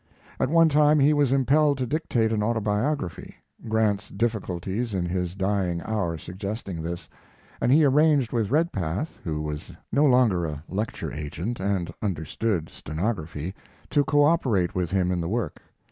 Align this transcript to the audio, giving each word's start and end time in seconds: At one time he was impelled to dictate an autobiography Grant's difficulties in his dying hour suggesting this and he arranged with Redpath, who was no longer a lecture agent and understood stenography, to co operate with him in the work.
At 0.39 0.49
one 0.49 0.67
time 0.67 0.99
he 0.99 1.13
was 1.13 1.31
impelled 1.31 1.77
to 1.77 1.85
dictate 1.85 2.31
an 2.31 2.41
autobiography 2.41 3.35
Grant's 3.69 4.09
difficulties 4.09 4.95
in 4.95 5.05
his 5.05 5.35
dying 5.35 5.79
hour 5.83 6.17
suggesting 6.17 6.81
this 6.81 7.07
and 7.61 7.71
he 7.71 7.85
arranged 7.85 8.33
with 8.33 8.49
Redpath, 8.49 9.19
who 9.23 9.43
was 9.43 9.71
no 9.91 10.05
longer 10.07 10.43
a 10.47 10.63
lecture 10.67 11.13
agent 11.13 11.59
and 11.59 11.93
understood 12.01 12.67
stenography, 12.71 13.53
to 13.91 14.03
co 14.03 14.23
operate 14.23 14.73
with 14.73 14.89
him 14.89 15.11
in 15.11 15.19
the 15.21 15.29
work. 15.29 15.61